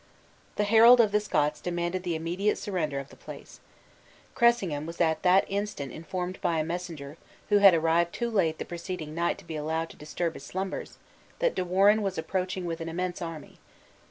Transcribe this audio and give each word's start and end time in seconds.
The 0.55 0.63
herald 0.63 0.99
of 0.99 1.11
the 1.11 1.19
Scots 1.19 1.61
demanded 1.61 2.01
the 2.01 2.15
immediate 2.15 2.57
surrender 2.57 2.97
of 2.97 3.09
the 3.09 3.15
place. 3.15 3.59
Cressingham 4.33 4.87
was 4.87 4.99
at 4.99 5.21
that 5.21 5.45
instant 5.47 5.91
informed 5.91 6.41
by 6.41 6.57
a 6.57 6.63
messenger, 6.63 7.17
who 7.49 7.59
had 7.59 7.75
arrived 7.75 8.11
too 8.11 8.31
late 8.31 8.57
the 8.57 8.65
preceding 8.65 9.13
night 9.13 9.37
to 9.37 9.45
be 9.45 9.55
allowed 9.55 9.91
to 9.91 9.97
disturb 9.97 10.33
his 10.33 10.43
slumbers, 10.43 10.97
that 11.37 11.53
De 11.53 11.63
Warenne 11.63 12.01
was 12.01 12.17
approaching 12.17 12.65
with 12.65 12.81
an 12.81 12.89
immense 12.89 13.21
army. 13.21 13.59